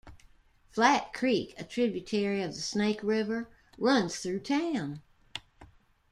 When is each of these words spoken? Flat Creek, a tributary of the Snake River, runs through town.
Flat 0.71 1.13
Creek, 1.13 1.53
a 1.59 1.63
tributary 1.63 2.41
of 2.41 2.55
the 2.55 2.61
Snake 2.61 3.03
River, 3.03 3.51
runs 3.77 4.15
through 4.15 4.39
town. 4.39 5.03